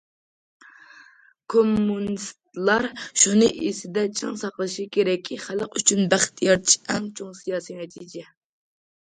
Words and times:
كوممۇنىستلار 1.53 2.85
شۇنى 3.25 3.49
ئېسىدە 3.67 4.07
چىڭ 4.21 4.41
ساقلىشى 4.45 4.87
كېرەككى، 4.99 5.39
خەلق 5.45 5.79
ئۈچۈن 5.83 6.03
بەخت 6.15 6.45
يارىتىش 6.49 6.81
ئەڭ 6.97 7.13
چوڭ 7.21 7.39
سىياسىي 7.43 7.81
نەتىجە. 7.85 8.27